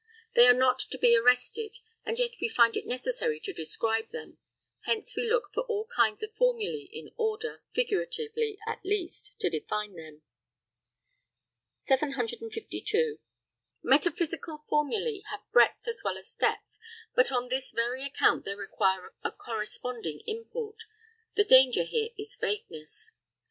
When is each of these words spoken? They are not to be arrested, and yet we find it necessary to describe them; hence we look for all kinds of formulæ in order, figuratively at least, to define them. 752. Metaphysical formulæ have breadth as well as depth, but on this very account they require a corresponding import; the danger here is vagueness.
They 0.33 0.47
are 0.47 0.53
not 0.55 0.79
to 0.89 0.97
be 0.97 1.15
arrested, 1.15 1.77
and 2.03 2.17
yet 2.17 2.31
we 2.41 2.49
find 2.49 2.75
it 2.75 2.87
necessary 2.87 3.39
to 3.41 3.53
describe 3.53 4.09
them; 4.09 4.39
hence 4.85 5.15
we 5.15 5.29
look 5.29 5.51
for 5.53 5.61
all 5.65 5.85
kinds 5.95 6.23
of 6.23 6.33
formulæ 6.33 6.89
in 6.91 7.11
order, 7.17 7.61
figuratively 7.75 8.57
at 8.65 8.83
least, 8.83 9.39
to 9.41 9.49
define 9.51 9.93
them. 9.93 10.23
752. 11.77 13.19
Metaphysical 13.83 14.63
formulæ 14.67 15.21
have 15.29 15.41
breadth 15.51 15.87
as 15.87 16.01
well 16.03 16.17
as 16.17 16.35
depth, 16.35 16.79
but 17.13 17.31
on 17.31 17.49
this 17.49 17.71
very 17.71 18.03
account 18.03 18.43
they 18.43 18.55
require 18.55 19.13
a 19.23 19.29
corresponding 19.31 20.21
import; 20.25 20.81
the 21.35 21.43
danger 21.43 21.83
here 21.83 22.09
is 22.17 22.35
vagueness. 22.37 23.11